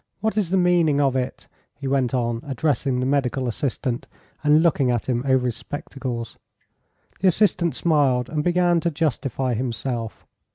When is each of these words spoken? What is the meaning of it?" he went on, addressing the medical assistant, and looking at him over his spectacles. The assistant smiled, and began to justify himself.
What 0.19 0.35
is 0.35 0.49
the 0.49 0.57
meaning 0.57 0.99
of 0.99 1.15
it?" 1.15 1.47
he 1.75 1.87
went 1.87 2.11
on, 2.15 2.41
addressing 2.47 2.95
the 2.99 3.05
medical 3.05 3.47
assistant, 3.47 4.07
and 4.43 4.63
looking 4.63 4.89
at 4.89 5.05
him 5.05 5.21
over 5.27 5.45
his 5.45 5.57
spectacles. 5.57 6.39
The 7.19 7.27
assistant 7.27 7.75
smiled, 7.75 8.27
and 8.27 8.43
began 8.43 8.79
to 8.79 8.89
justify 8.89 9.53
himself. 9.53 10.25